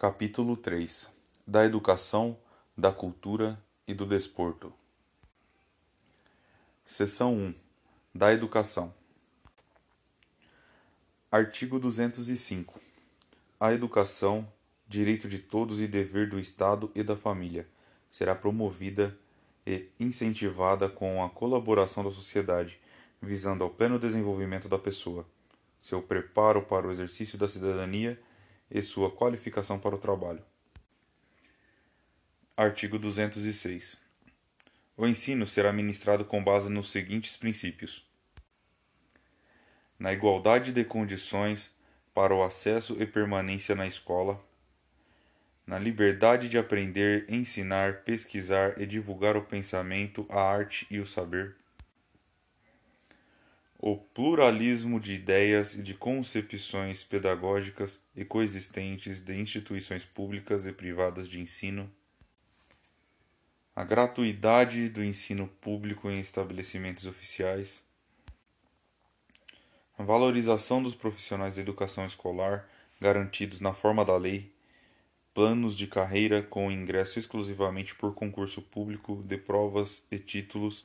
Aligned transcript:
Capítulo 0.00 0.56
3 0.56 1.10
Da 1.44 1.64
Educação, 1.64 2.38
da 2.76 2.92
Cultura 2.92 3.60
e 3.84 3.92
do 3.92 4.06
Desporto. 4.06 4.72
Seção 6.84 7.34
1 7.34 7.54
Da 8.14 8.32
Educação. 8.32 8.94
Artigo 11.32 11.80
205. 11.80 12.80
A 13.58 13.74
educação, 13.74 14.46
direito 14.86 15.28
de 15.28 15.40
todos 15.40 15.80
e 15.80 15.88
dever 15.88 16.30
do 16.30 16.38
Estado 16.38 16.92
e 16.94 17.02
da 17.02 17.16
família, 17.16 17.66
será 18.08 18.36
promovida 18.36 19.18
e 19.66 19.88
incentivada 19.98 20.88
com 20.88 21.24
a 21.24 21.28
colaboração 21.28 22.04
da 22.04 22.12
sociedade, 22.12 22.78
visando 23.20 23.64
ao 23.64 23.70
pleno 23.70 23.98
desenvolvimento 23.98 24.68
da 24.68 24.78
pessoa, 24.78 25.26
seu 25.80 26.00
preparo 26.00 26.62
para 26.62 26.86
o 26.86 26.90
exercício 26.92 27.36
da 27.36 27.48
cidadania 27.48 28.16
e 28.70 28.82
sua 28.82 29.10
qualificação 29.10 29.78
para 29.78 29.94
o 29.94 29.98
trabalho. 29.98 30.42
Artigo 32.56 32.98
206. 32.98 33.96
O 34.96 35.06
ensino 35.06 35.46
será 35.46 35.72
ministrado 35.72 36.24
com 36.24 36.42
base 36.42 36.68
nos 36.68 36.90
seguintes 36.90 37.36
princípios: 37.36 38.04
na 39.98 40.12
igualdade 40.12 40.72
de 40.72 40.84
condições 40.84 41.74
para 42.12 42.34
o 42.34 42.42
acesso 42.42 42.96
e 43.00 43.06
permanência 43.06 43.74
na 43.74 43.86
escola, 43.86 44.42
na 45.66 45.78
liberdade 45.78 46.48
de 46.48 46.58
aprender, 46.58 47.26
ensinar, 47.28 48.02
pesquisar 48.02 48.80
e 48.80 48.86
divulgar 48.86 49.36
o 49.36 49.44
pensamento, 49.44 50.26
a 50.28 50.40
arte 50.40 50.86
e 50.90 50.98
o 50.98 51.06
saber 51.06 51.54
o 53.80 53.96
pluralismo 53.96 54.98
de 54.98 55.12
ideias 55.12 55.74
e 55.76 55.82
de 55.84 55.94
concepções 55.94 57.04
pedagógicas 57.04 58.02
e 58.14 58.24
coexistentes 58.24 59.20
de 59.20 59.38
instituições 59.38 60.04
públicas 60.04 60.66
e 60.66 60.72
privadas 60.72 61.28
de 61.28 61.40
ensino, 61.40 61.88
a 63.76 63.84
gratuidade 63.84 64.88
do 64.88 65.04
ensino 65.04 65.46
público 65.60 66.10
em 66.10 66.18
estabelecimentos 66.18 67.06
oficiais, 67.06 67.80
a 69.96 70.02
valorização 70.02 70.82
dos 70.82 70.96
profissionais 70.96 71.54
da 71.54 71.60
educação 71.60 72.04
escolar 72.04 72.68
garantidos 73.00 73.60
na 73.60 73.72
forma 73.72 74.04
da 74.04 74.16
lei, 74.16 74.52
planos 75.32 75.76
de 75.76 75.86
carreira 75.86 76.42
com 76.42 76.72
ingresso 76.72 77.20
exclusivamente 77.20 77.94
por 77.94 78.12
concurso 78.12 78.60
público 78.60 79.22
de 79.22 79.38
provas 79.38 80.04
e 80.10 80.18
títulos 80.18 80.84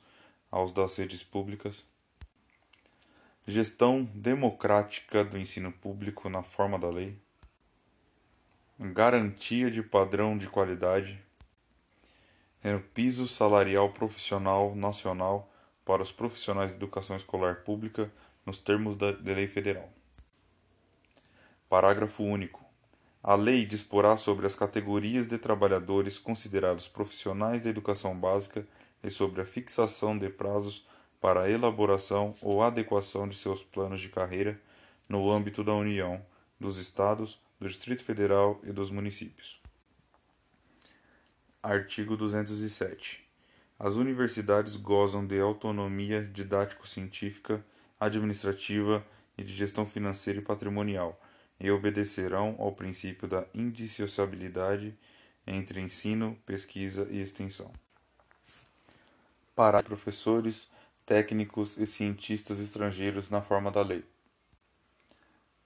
aos 0.51 0.71
das 0.71 0.95
redes 0.95 1.23
públicas 1.23 1.91
gestão 3.45 4.05
democrática 4.13 5.23
do 5.23 5.37
ensino 5.37 5.71
público 5.71 6.29
na 6.29 6.41
forma 6.41 6.79
da 6.79 6.89
lei, 6.89 7.17
garantia 8.79 9.69
de 9.69 9.83
padrão 9.83 10.37
de 10.37 10.47
qualidade, 10.47 11.21
piso 12.93 13.27
salarial 13.27 13.91
profissional 13.91 14.73
nacional 14.73 15.51
para 15.83 16.01
os 16.01 16.11
profissionais 16.11 16.71
de 16.71 16.77
educação 16.77 17.17
escolar 17.17 17.63
pública 17.63 18.09
nos 18.45 18.59
termos 18.59 18.95
da 18.95 19.09
lei 19.09 19.47
federal. 19.47 19.91
Parágrafo 21.67 22.23
único. 22.23 22.63
A 23.21 23.35
lei 23.35 23.65
disporá 23.65 24.15
sobre 24.15 24.45
as 24.45 24.55
categorias 24.55 25.27
de 25.27 25.37
trabalhadores 25.37 26.17
considerados 26.17 26.87
profissionais 26.87 27.61
da 27.61 27.69
educação 27.69 28.17
básica 28.17 28.65
e 29.03 29.09
sobre 29.09 29.41
a 29.41 29.45
fixação 29.45 30.17
de 30.17 30.29
prazos 30.29 30.85
para 31.23 31.43
a 31.43 31.49
elaboração 31.49 32.35
ou 32.41 32.61
adequação 32.61 33.29
de 33.29 33.37
seus 33.37 33.63
planos 33.63 34.01
de 34.01 34.09
carreira 34.09 34.59
no 35.07 35.31
âmbito 35.31 35.63
da 35.63 35.73
União, 35.73 36.21
dos 36.59 36.77
Estados, 36.77 37.39
do 37.57 37.65
Distrito 37.65 38.03
Federal 38.03 38.59
e 38.61 38.73
dos 38.73 38.89
municípios. 38.89 39.61
Artigo 41.63 42.17
207. 42.17 43.23
As 43.79 43.95
universidades 43.95 44.75
gozam 44.75 45.25
de 45.25 45.39
autonomia 45.39 46.21
didático-científica, 46.21 47.65
administrativa 47.97 49.01
e 49.37 49.45
de 49.45 49.53
gestão 49.55 49.85
financeira 49.85 50.39
e 50.39 50.43
patrimonial 50.43 51.17
e 51.57 51.71
obedecerão 51.71 52.57
ao 52.59 52.73
princípio 52.73 53.29
da 53.29 53.45
indissociabilidade 53.53 54.93
entre 55.47 55.79
ensino, 55.79 56.37
pesquisa 56.45 57.07
e 57.09 57.21
extensão. 57.21 57.71
Para 59.55 59.81
professores, 59.81 60.72
técnicos 61.05 61.77
e 61.77 61.85
cientistas 61.85 62.59
estrangeiros 62.59 63.29
na 63.29 63.41
forma 63.41 63.69
da 63.71 63.81
lei. 63.81 64.03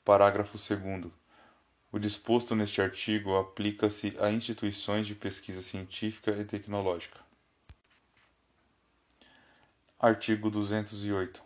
Parágrafo 0.04 0.58
2. 0.58 1.12
O 1.92 2.00
disposto 2.00 2.56
neste 2.56 2.82
artigo 2.82 3.38
aplica-se 3.38 4.16
a 4.20 4.32
instituições 4.32 5.08
de 5.08 5.16
pesquisa 5.16 5.62
científica 5.62 6.32
e 6.32 6.44
tecnológica. 6.44 7.20
Artigo 10.00 10.50
208. 10.50 11.42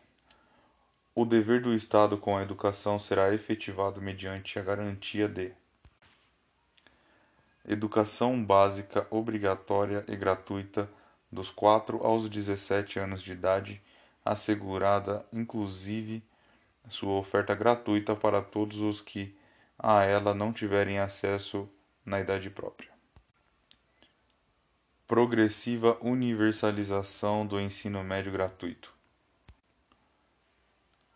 O 1.14 1.26
dever 1.26 1.62
do 1.62 1.74
Estado 1.74 2.18
com 2.18 2.38
a 2.38 2.42
educação 2.42 2.98
será 2.98 3.34
efetivado 3.34 4.02
mediante 4.02 4.58
a 4.58 4.64
garantia 4.64 5.28
de 5.28 5.54
educação 7.66 8.44
básica 8.44 9.06
obrigatória 9.10 10.04
e 10.08 10.16
gratuita 10.16 10.90
dos 11.32 11.50
4 11.50 12.06
aos 12.06 12.30
17 12.30 13.00
anos 13.00 13.22
de 13.22 13.32
idade, 13.32 13.82
assegurada 14.24 15.26
inclusive 15.32 16.24
sua 16.90 17.14
oferta 17.14 17.56
gratuita 17.56 18.16
para 18.16 18.42
todos 18.42 18.80
os 18.80 19.00
que 19.00 19.36
a 19.78 20.04
ela 20.04 20.34
não 20.34 20.52
tiverem 20.52 21.00
acesso 21.00 21.70
na 22.06 22.20
idade 22.20 22.50
própria. 22.50 22.90
Progressiva 25.08 25.98
universalização 26.02 27.46
do 27.46 27.60
ensino 27.60 28.04
médio 28.04 28.32
gratuito. 28.32 28.94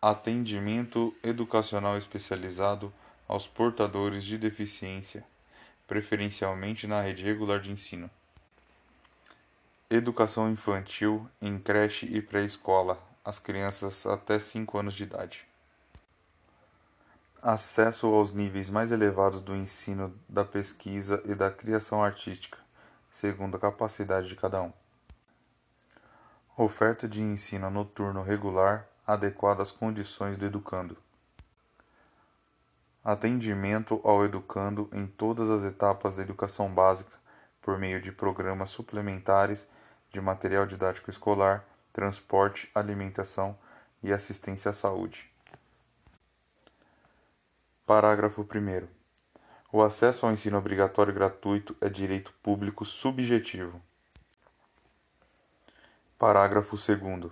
Atendimento 0.00 1.14
educacional 1.22 1.96
especializado 1.96 2.92
aos 3.26 3.46
portadores 3.46 4.24
de 4.24 4.36
deficiência, 4.36 5.24
preferencialmente 5.86 6.86
na 6.86 7.00
rede 7.00 7.22
regular 7.22 7.60
de 7.60 7.70
ensino. 7.70 8.10
Educação 9.88 10.50
infantil 10.50 11.30
em 11.40 11.60
creche 11.60 12.06
e 12.06 12.20
pré-escola, 12.20 13.00
as 13.24 13.38
crianças 13.38 14.04
até 14.04 14.36
5 14.36 14.76
anos 14.76 14.94
de 14.94 15.04
idade. 15.04 15.46
Acesso 17.40 18.08
aos 18.08 18.32
níveis 18.32 18.68
mais 18.68 18.90
elevados 18.90 19.40
do 19.40 19.54
ensino, 19.54 20.12
da 20.28 20.44
pesquisa 20.44 21.22
e 21.24 21.36
da 21.36 21.52
criação 21.52 22.02
artística, 22.02 22.58
segundo 23.12 23.56
a 23.56 23.60
capacidade 23.60 24.26
de 24.26 24.34
cada 24.34 24.60
um. 24.60 24.72
Oferta 26.56 27.06
de 27.06 27.22
ensino 27.22 27.70
noturno 27.70 28.24
regular, 28.24 28.88
adequada 29.06 29.62
às 29.62 29.70
condições 29.70 30.36
do 30.36 30.46
educando. 30.46 30.96
Atendimento 33.04 34.00
ao 34.02 34.24
educando 34.24 34.90
em 34.92 35.06
todas 35.06 35.48
as 35.48 35.62
etapas 35.62 36.16
da 36.16 36.22
educação 36.22 36.74
básica, 36.74 37.14
por 37.62 37.78
meio 37.78 38.02
de 38.02 38.10
programas 38.10 38.70
suplementares 38.70 39.68
de 40.16 40.20
material 40.22 40.64
didático 40.64 41.10
escolar, 41.10 41.62
transporte, 41.92 42.70
alimentação 42.74 43.56
e 44.02 44.14
assistência 44.14 44.70
à 44.70 44.72
saúde. 44.72 45.30
Parágrafo 47.84 48.40
1. 48.40 48.88
O 49.70 49.82
acesso 49.82 50.24
ao 50.24 50.32
ensino 50.32 50.56
obrigatório 50.56 51.12
gratuito 51.12 51.76
é 51.82 51.90
direito 51.90 52.32
público 52.42 52.82
subjetivo. 52.82 53.78
Parágrafo 56.18 56.76
2. 56.76 57.30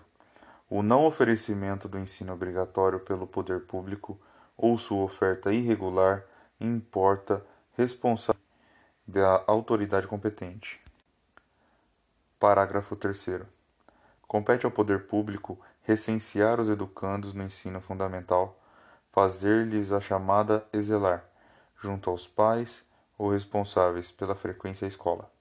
O 0.69 0.83
não 0.83 1.07
oferecimento 1.07 1.89
do 1.89 1.99
ensino 1.99 2.35
obrigatório 2.35 3.01
pelo 3.01 3.27
poder 3.27 3.61
público 3.63 4.21
ou 4.59 4.77
sua 4.77 5.05
oferta 5.05 5.51
irregular 5.51 6.23
importa 6.61 7.43
responsabilidade 7.79 8.45
da 9.07 9.43
autoridade 9.47 10.07
competente. 10.07 10.85
Parágrafo 12.45 12.95
3. 12.95 13.41
Compete 14.29 14.67
ao 14.67 14.71
poder 14.71 15.07
público 15.07 15.59
recensear 15.81 16.61
os 16.61 16.69
educandos 16.69 17.33
no 17.33 17.43
ensino 17.43 17.81
fundamental, 17.81 18.63
fazer-lhes 19.11 19.91
a 19.91 19.99
chamada 19.99 20.69
exelar, 20.71 21.25
junto 21.81 22.11
aos 22.11 22.27
pais 22.27 22.87
ou 23.17 23.31
responsáveis 23.31 24.13
pela 24.13 24.35
frequência 24.35 24.85
à 24.85 24.89
escola. 24.89 25.33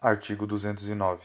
Artigo 0.00 0.48
209. 0.48 1.22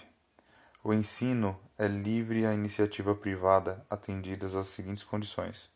O 0.84 0.94
ensino 0.94 1.60
é 1.76 1.88
livre 1.88 2.46
à 2.46 2.54
iniciativa 2.54 3.16
privada, 3.16 3.84
atendidas 3.90 4.54
as 4.54 4.68
seguintes 4.68 5.02
condições: 5.02 5.72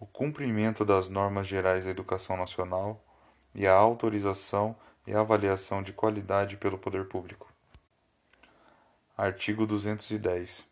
o 0.00 0.06
cumprimento 0.06 0.82
das 0.82 1.10
normas 1.10 1.46
gerais 1.46 1.84
da 1.84 1.90
educação 1.90 2.38
nacional 2.38 3.04
e 3.54 3.66
a 3.66 3.74
autorização 3.74 4.74
e 5.08 5.14
avaliação 5.14 5.82
de 5.82 5.90
qualidade 5.90 6.58
pelo 6.58 6.76
poder 6.76 7.06
público. 7.08 7.50
Artigo 9.16 9.66
210. 9.66 10.68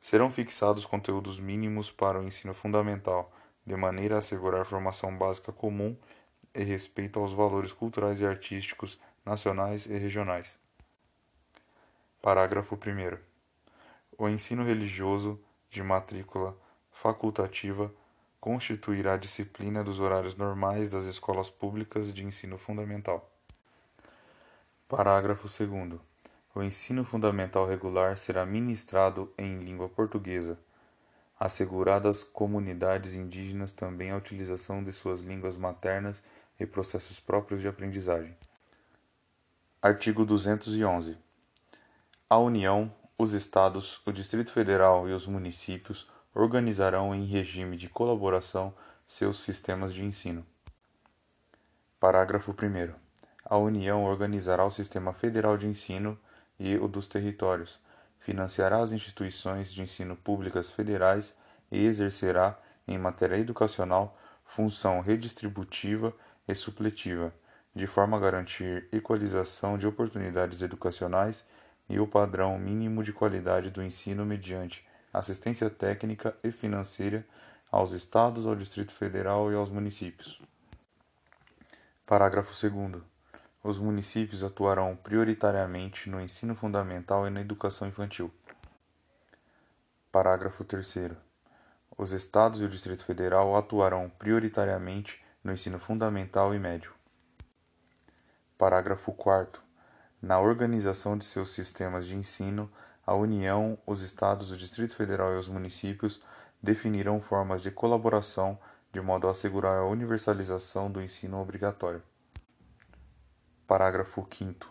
Serão 0.00 0.28
fixados 0.28 0.84
conteúdos 0.84 1.38
mínimos 1.38 1.88
para 1.88 2.18
o 2.18 2.24
ensino 2.24 2.52
fundamental, 2.52 3.32
de 3.64 3.76
maneira 3.76 4.16
a 4.16 4.18
assegurar 4.18 4.66
formação 4.66 5.16
básica 5.16 5.52
comum 5.52 5.96
e 6.52 6.64
respeito 6.64 7.20
aos 7.20 7.32
valores 7.32 7.72
culturais 7.72 8.20
e 8.20 8.26
artísticos 8.26 8.98
nacionais 9.24 9.86
e 9.86 9.96
regionais. 9.96 10.58
Parágrafo 12.20 12.74
1. 12.74 13.18
O 14.18 14.28
ensino 14.28 14.64
religioso 14.64 15.40
de 15.70 15.80
matrícula 15.80 16.56
facultativa 16.90 17.94
constituirá 18.40 19.16
disciplina 19.16 19.84
dos 19.84 20.00
horários 20.00 20.34
normais 20.34 20.88
das 20.88 21.04
escolas 21.04 21.48
públicas 21.48 22.12
de 22.12 22.24
ensino 22.24 22.58
fundamental. 22.58 23.30
Parágrafo 24.90 25.46
2. 25.46 26.00
O 26.52 26.60
ensino 26.64 27.04
fundamental 27.04 27.64
regular 27.64 28.18
será 28.18 28.44
ministrado 28.44 29.32
em 29.38 29.60
língua 29.60 29.88
portuguesa, 29.88 30.58
asseguradas 31.38 32.24
comunidades 32.24 33.14
indígenas 33.14 33.70
também 33.70 34.10
a 34.10 34.16
utilização 34.16 34.82
de 34.82 34.92
suas 34.92 35.20
línguas 35.20 35.56
maternas 35.56 36.20
e 36.58 36.66
processos 36.66 37.20
próprios 37.20 37.60
de 37.60 37.68
aprendizagem. 37.68 38.36
Artigo 39.80 40.24
211. 40.24 41.16
A 42.28 42.38
União, 42.38 42.92
os 43.16 43.32
Estados, 43.32 44.02
o 44.04 44.10
Distrito 44.10 44.50
Federal 44.50 45.08
e 45.08 45.12
os 45.12 45.24
municípios 45.24 46.10
organizarão 46.34 47.14
em 47.14 47.26
regime 47.26 47.76
de 47.76 47.88
colaboração 47.88 48.74
seus 49.06 49.38
sistemas 49.38 49.94
de 49.94 50.02
ensino. 50.02 50.44
Parágrafo 52.00 52.50
1. 52.50 53.09
A 53.44 53.56
União 53.56 54.04
organizará 54.04 54.64
o 54.64 54.70
Sistema 54.70 55.12
Federal 55.12 55.56
de 55.56 55.66
Ensino 55.66 56.18
e 56.58 56.76
o 56.76 56.86
dos 56.86 57.08
territórios, 57.08 57.80
financiará 58.20 58.80
as 58.80 58.92
instituições 58.92 59.72
de 59.72 59.82
ensino 59.82 60.14
públicas 60.14 60.70
federais 60.70 61.34
e 61.70 61.84
exercerá, 61.84 62.58
em 62.86 62.98
matéria 62.98 63.36
educacional, 63.36 64.16
função 64.44 65.00
redistributiva 65.00 66.14
e 66.46 66.54
supletiva, 66.54 67.32
de 67.74 67.86
forma 67.86 68.16
a 68.16 68.20
garantir 68.20 68.88
equalização 68.92 69.78
de 69.78 69.86
oportunidades 69.86 70.60
educacionais 70.60 71.44
e 71.88 71.98
o 71.98 72.06
padrão 72.06 72.58
mínimo 72.58 73.02
de 73.02 73.12
qualidade 73.12 73.70
do 73.70 73.82
ensino 73.82 74.24
mediante 74.26 74.86
assistência 75.12 75.68
técnica 75.70 76.36
e 76.44 76.52
financeira 76.52 77.26
aos 77.70 77.92
Estados, 77.92 78.46
ao 78.46 78.54
Distrito 78.54 78.92
Federal 78.92 79.50
e 79.50 79.54
aos 79.54 79.70
municípios. 79.70 80.42
Parágrafo 82.04 82.50
2 82.68 83.09
os 83.62 83.78
municípios 83.78 84.42
atuarão 84.42 84.96
prioritariamente 84.96 86.08
no 86.08 86.20
ensino 86.20 86.54
fundamental 86.54 87.26
e 87.26 87.30
na 87.30 87.40
educação 87.42 87.86
infantil. 87.86 88.32
Parágrafo 90.10 90.64
3. 90.64 91.10
Os 91.96 92.12
Estados 92.12 92.62
e 92.62 92.64
o 92.64 92.68
Distrito 92.68 93.04
Federal 93.04 93.54
atuarão 93.54 94.10
prioritariamente 94.18 95.22
no 95.44 95.52
ensino 95.52 95.78
fundamental 95.78 96.54
e 96.54 96.58
médio. 96.58 96.94
Parágrafo 98.56 99.12
4. 99.12 99.62
Na 100.22 100.40
organização 100.40 101.16
de 101.16 101.24
seus 101.24 101.50
sistemas 101.50 102.06
de 102.06 102.16
ensino, 102.16 102.70
a 103.06 103.14
União, 103.14 103.78
os 103.86 104.02
Estados, 104.02 104.50
o 104.50 104.56
Distrito 104.56 104.94
Federal 104.94 105.34
e 105.34 105.38
os 105.38 105.48
municípios 105.48 106.22
definirão 106.62 107.20
formas 107.20 107.62
de 107.62 107.70
colaboração 107.70 108.58
de 108.92 109.00
modo 109.00 109.28
a 109.28 109.30
assegurar 109.30 109.78
a 109.78 109.86
universalização 109.86 110.90
do 110.90 111.00
ensino 111.00 111.40
obrigatório. 111.40 112.02
Parágrafo 113.70 114.26
5. 114.28 114.68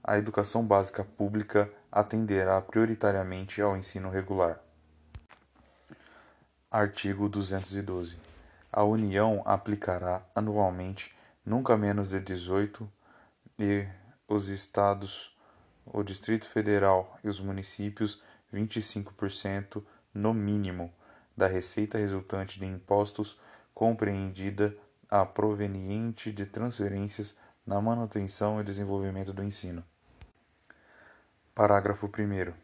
A 0.00 0.16
educação 0.16 0.64
básica 0.64 1.02
pública 1.02 1.68
atenderá 1.90 2.62
prioritariamente 2.62 3.60
ao 3.60 3.76
ensino 3.76 4.08
regular. 4.08 4.60
Artigo 6.70 7.28
212. 7.28 8.16
A 8.72 8.84
União 8.84 9.42
aplicará 9.44 10.24
anualmente 10.36 11.12
nunca 11.44 11.76
menos 11.76 12.10
de 12.10 12.20
18 12.20 12.88
e 13.58 13.88
os 14.28 14.46
estados, 14.46 15.36
o 15.84 16.04
Distrito 16.04 16.48
Federal 16.48 17.18
e 17.24 17.28
os 17.28 17.40
municípios 17.40 18.22
25% 18.54 19.82
no 20.14 20.32
mínimo 20.32 20.94
da 21.36 21.48
receita 21.48 21.98
resultante 21.98 22.60
de 22.60 22.66
impostos 22.66 23.36
compreendida 23.74 24.76
a 25.10 25.26
proveniente 25.26 26.30
de 26.30 26.46
transferências 26.46 27.36
na 27.68 27.82
manutenção 27.82 28.58
e 28.58 28.64
desenvolvimento 28.64 29.30
do 29.30 29.44
ensino. 29.44 29.84
Parágrafo 31.54 32.06
1. 32.06 32.54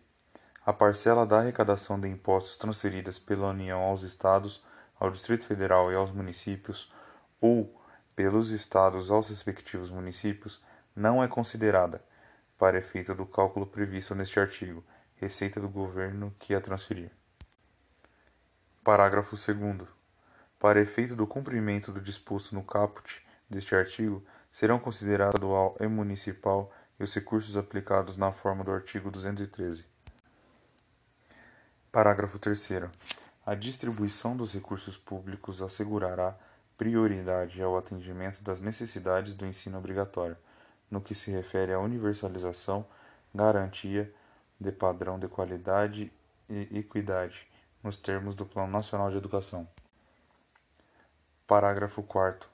A 0.64 0.72
parcela 0.72 1.26
da 1.26 1.40
arrecadação 1.40 2.00
de 2.00 2.08
impostos 2.08 2.56
transferidas 2.56 3.18
pela 3.18 3.50
União 3.50 3.82
aos 3.82 4.02
Estados, 4.02 4.64
ao 4.98 5.10
Distrito 5.10 5.44
Federal 5.44 5.92
e 5.92 5.94
aos 5.94 6.10
municípios, 6.10 6.90
ou 7.38 7.78
pelos 8.16 8.48
Estados 8.48 9.10
aos 9.10 9.28
respectivos 9.28 9.90
municípios, 9.90 10.64
não 10.96 11.22
é 11.22 11.28
considerada, 11.28 12.02
para 12.56 12.78
efeito 12.78 13.14
do 13.14 13.26
cálculo 13.26 13.66
previsto 13.66 14.14
neste 14.14 14.40
artigo, 14.40 14.82
receita 15.16 15.60
do 15.60 15.68
governo 15.68 16.34
que 16.38 16.54
a 16.54 16.62
transferir. 16.62 17.10
Parágrafo 18.82 19.36
2. 19.36 19.86
Para 20.58 20.80
efeito 20.80 21.14
do 21.14 21.26
cumprimento 21.26 21.92
do 21.92 22.00
disposto 22.00 22.54
no 22.54 22.62
caput 22.62 23.22
deste 23.50 23.74
artigo, 23.74 24.24
serão 24.54 24.78
considerados 24.78 25.34
estadual 25.34 25.76
e 25.80 25.88
municipal 25.88 26.72
e 26.96 27.02
os 27.02 27.12
recursos 27.12 27.56
aplicados 27.56 28.16
na 28.16 28.30
forma 28.30 28.62
do 28.62 28.70
artigo 28.70 29.10
213. 29.10 29.84
Parágrafo 31.90 32.38
3 32.38 32.68
A 33.44 33.54
distribuição 33.56 34.36
dos 34.36 34.54
recursos 34.54 34.96
públicos 34.96 35.60
assegurará 35.60 36.38
prioridade 36.78 37.60
ao 37.60 37.76
atendimento 37.76 38.44
das 38.44 38.60
necessidades 38.60 39.34
do 39.34 39.44
ensino 39.44 39.76
obrigatório, 39.76 40.36
no 40.88 41.00
que 41.00 41.16
se 41.16 41.32
refere 41.32 41.72
à 41.72 41.80
universalização, 41.80 42.86
garantia 43.34 44.14
de 44.60 44.70
padrão 44.70 45.18
de 45.18 45.26
qualidade 45.26 46.12
e 46.48 46.78
equidade, 46.78 47.48
nos 47.82 47.96
termos 47.96 48.36
do 48.36 48.46
Plano 48.46 48.70
Nacional 48.70 49.10
de 49.10 49.16
Educação. 49.16 49.68
Parágrafo 51.44 52.04
4 52.04 52.53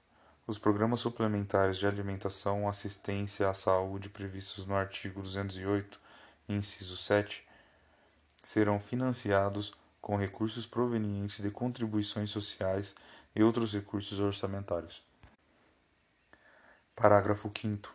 os 0.50 0.58
programas 0.58 0.98
suplementares 0.98 1.76
de 1.76 1.86
alimentação 1.86 2.68
assistência 2.68 3.48
à 3.48 3.54
saúde 3.54 4.08
previstos 4.08 4.66
no 4.66 4.74
artigo 4.74 5.22
208, 5.22 6.00
inciso 6.48 6.96
7, 6.96 7.46
serão 8.42 8.80
financiados 8.80 9.72
com 10.02 10.16
recursos 10.16 10.66
provenientes 10.66 11.40
de 11.40 11.52
contribuições 11.52 12.30
sociais 12.30 12.96
e 13.32 13.44
outros 13.44 13.72
recursos 13.72 14.18
orçamentários. 14.18 15.04
Parágrafo 16.96 17.48
5. 17.56 17.94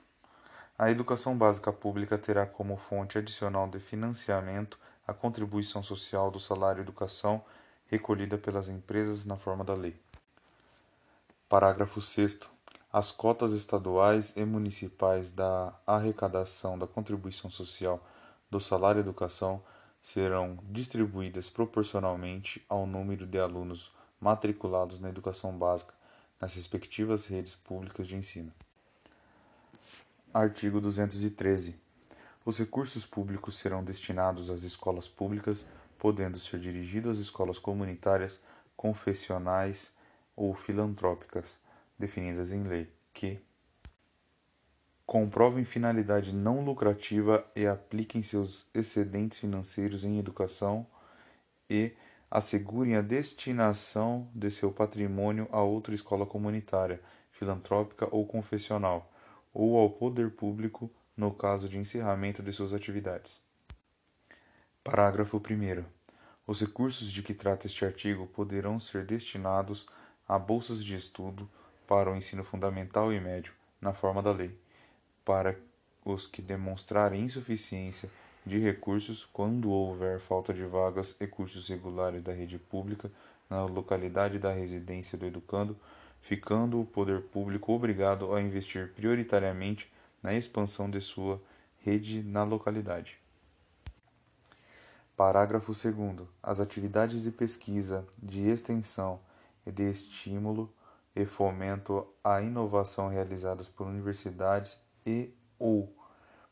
A 0.78 0.90
educação 0.90 1.38
básica 1.38 1.74
pública 1.74 2.18
terá 2.18 2.46
como 2.46 2.78
fonte 2.78 3.18
adicional 3.18 3.68
de 3.68 3.82
financiamento 3.82 4.80
a 5.06 5.14
contribuição 5.14 5.84
social 5.84 6.32
do 6.32 6.40
salário 6.40 6.80
educação 6.80 7.44
recolhida 7.88 8.38
pelas 8.38 8.70
empresas 8.70 9.26
na 9.26 9.36
forma 9.36 9.66
da 9.66 9.74
lei. 9.74 10.05
Parágrafo 11.56 12.02
6. 12.02 12.42
As 12.92 13.12
cotas 13.12 13.54
estaduais 13.54 14.34
e 14.36 14.44
municipais 14.44 15.32
da 15.32 15.74
arrecadação 15.88 16.78
da 16.78 16.86
contribuição 16.86 17.50
social 17.50 18.06
do 18.52 18.60
salário 18.60 19.00
educação 19.00 19.64
serão 20.02 20.60
distribuídas 20.64 21.50
proporcionalmente 21.50 22.62
ao 22.68 22.86
número 22.86 23.26
de 23.26 23.40
alunos 23.40 23.90
matriculados 24.20 25.00
na 25.00 25.08
educação 25.08 25.58
básica 25.58 25.94
nas 26.42 26.56
respectivas 26.56 27.26
redes 27.26 27.56
públicas 27.56 28.06
de 28.06 28.18
ensino. 28.18 28.52
Artigo 30.34 30.82
213. 30.82 31.80
Os 32.44 32.58
recursos 32.58 33.06
públicos 33.06 33.58
serão 33.58 33.82
destinados 33.82 34.50
às 34.50 34.62
escolas 34.64 35.08
públicas, 35.08 35.66
podendo 35.98 36.38
ser 36.38 36.60
dirigidos 36.60 37.18
às 37.18 37.24
escolas 37.24 37.58
comunitárias, 37.58 38.42
confessionais 38.76 39.95
ou 40.36 40.54
filantrópicas, 40.54 41.60
definidas 41.98 42.52
em 42.52 42.64
lei, 42.64 42.92
que 43.14 43.40
comprovem 45.06 45.64
finalidade 45.64 46.34
não 46.34 46.64
lucrativa 46.64 47.46
e 47.56 47.66
apliquem 47.66 48.24
seus 48.24 48.68
excedentes 48.74 49.38
financeiros 49.38 50.04
em 50.04 50.18
educação 50.18 50.86
e 51.70 51.94
assegurem 52.30 52.96
a 52.96 53.02
destinação 53.02 54.30
de 54.34 54.50
seu 54.52 54.72
patrimônio 54.72 55.48
a 55.52 55.62
outra 55.62 55.94
escola 55.94 56.26
comunitária, 56.26 57.02
filantrópica 57.32 58.08
ou 58.12 58.26
confessional, 58.26 59.12
ou 59.54 59.78
ao 59.78 59.90
poder 59.90 60.32
público 60.32 60.92
no 61.16 61.34
caso 61.34 61.70
de 61.70 61.78
encerramento 61.78 62.44
de 62.44 62.52
suas 62.52 62.74
atividades. 62.74 63.42
Parágrafo 64.84 65.38
1. 65.38 65.86
Os 66.46 66.60
recursos 66.60 67.12
de 67.12 67.24
que 67.24 67.34
trata 67.34 67.66
este 67.66 67.86
artigo 67.86 68.28
poderão 68.28 68.80
ser 68.80 69.06
destinados 69.06 69.88
a 70.28 70.40
bolsas 70.40 70.84
de 70.84 70.96
estudo 70.96 71.50
para 71.88 72.12
o 72.12 72.16
ensino 72.16 72.44
fundamental 72.44 73.14
e 73.14 73.20
médio, 73.20 73.54
na 73.80 73.94
forma 73.94 74.22
da 74.22 74.32
lei, 74.32 74.58
para 75.24 75.56
os 76.04 76.26
que 76.26 76.42
demonstrarem 76.42 77.24
insuficiência 77.24 78.10
de 78.46 78.60
recursos 78.60 79.26
quando 79.26 79.72
houver 79.72 80.20
falta 80.20 80.54
de 80.54 80.64
vagas 80.64 81.16
e 81.20 81.28
cursos 81.28 81.68
regulares 81.68 82.24
da 82.24 82.32
rede 82.32 82.58
pública 82.58 83.12
na 83.50 83.66
localidade 83.66 84.40
da 84.40 84.52
residência 84.52 85.18
do 85.18 85.26
educando, 85.26 85.78
ficando 86.22 86.80
o 86.80 86.86
poder 86.86 87.22
público 87.22 87.74
obrigado 87.74 88.34
a 88.34 88.42
investir 88.42 88.92
prioritariamente 88.94 89.92
na 90.22 90.34
expansão 90.34 90.90
de 90.90 91.02
sua 91.02 91.42
rede 91.84 92.24
na 92.24 92.44
localidade. 92.44 93.18
Parágrafo 95.16 95.72
2. 95.72 96.28
As 96.42 96.60
atividades 96.60 97.24
de 97.24 97.32
pesquisa, 97.32 98.06
de 98.22 98.42
extensão 98.42 99.20
de 99.66 99.90
estímulo 99.90 100.74
e 101.16 101.26
fomento 101.26 102.08
à 102.24 102.42
inovação 102.42 103.10
realizadas 103.10 103.68
por 103.68 103.88
universidades 103.88 104.82
e 105.06 105.34
ou 105.58 105.96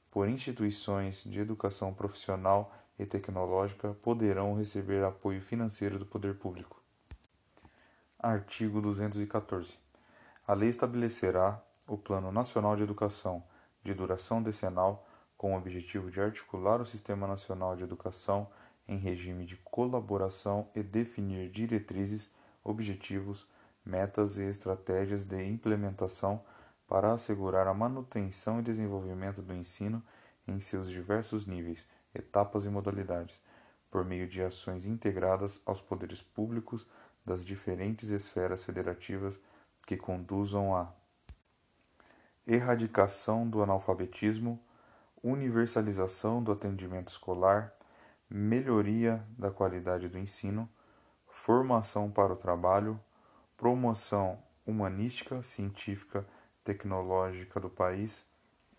por 0.09 0.27
instituições 0.27 1.23
de 1.23 1.39
educação 1.39 1.93
profissional 1.93 2.73
e 2.97 3.05
tecnológica 3.05 3.93
poderão 4.01 4.55
receber 4.55 5.03
apoio 5.03 5.41
financeiro 5.41 5.97
do 5.97 6.05
poder 6.05 6.35
público. 6.35 6.81
Artigo 8.19 8.81
214. 8.81 9.77
A 10.47 10.53
lei 10.53 10.69
estabelecerá 10.69 11.61
o 11.87 11.97
Plano 11.97 12.31
Nacional 12.31 12.75
de 12.75 12.83
Educação, 12.83 13.43
de 13.83 13.93
duração 13.93 14.41
decenal, 14.41 15.07
com 15.37 15.53
o 15.53 15.57
objetivo 15.57 16.09
de 16.09 16.21
articular 16.21 16.79
o 16.79 16.85
Sistema 16.85 17.27
Nacional 17.27 17.75
de 17.75 17.83
Educação 17.83 18.49
em 18.87 18.97
regime 18.97 19.45
de 19.45 19.57
colaboração 19.57 20.69
e 20.75 20.83
definir 20.83 21.49
diretrizes, 21.49 22.33
objetivos, 22.63 23.47
metas 23.85 24.37
e 24.37 24.43
estratégias 24.43 25.25
de 25.25 25.43
implementação 25.43 26.43
para 26.87 27.11
assegurar 27.11 27.67
a 27.67 27.73
manutenção 27.73 28.59
e 28.59 28.63
desenvolvimento 28.63 29.41
do 29.41 29.53
ensino 29.53 30.03
em 30.47 30.59
seus 30.59 30.89
diversos 30.89 31.45
níveis, 31.45 31.87
etapas 32.13 32.65
e 32.65 32.69
modalidades, 32.69 33.41
por 33.89 34.05
meio 34.05 34.27
de 34.27 34.41
ações 34.41 34.85
integradas 34.85 35.61
aos 35.65 35.81
poderes 35.81 36.21
públicos 36.21 36.87
das 37.25 37.43
diferentes 37.45 38.09
esferas 38.09 38.63
federativas 38.63 39.39
que 39.85 39.97
conduzam 39.97 40.75
à 40.75 40.93
erradicação 42.45 43.47
do 43.47 43.63
analfabetismo, 43.63 44.59
universalização 45.21 46.43
do 46.43 46.51
atendimento 46.51 47.09
escolar, 47.09 47.73
melhoria 48.29 49.25
da 49.37 49.49
qualidade 49.49 50.09
do 50.09 50.17
ensino, 50.17 50.69
formação 51.33 52.11
para 52.11 52.31
o 52.31 52.37
trabalho, 52.37 52.97
promoção 53.57 54.37
humanística, 54.65 55.41
científica, 55.41 56.25
tecnológica 56.63 57.59
do 57.59 57.69
país 57.69 58.25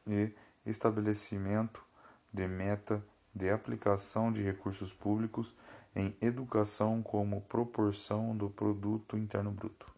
e 0.07 0.33
estabelecimento 0.65 1.85
de 2.33 2.47
meta 2.47 3.05
de 3.35 3.51
aplicação 3.51 4.33
de 4.33 4.41
recursos 4.41 4.93
públicos 4.93 5.53
em 5.97 6.17
educação 6.21 7.03
como 7.03 7.41
proporção 7.43 8.37
do 8.37 8.49
produto 8.49 9.19
interno 9.19 9.51
bruto. 9.51 9.93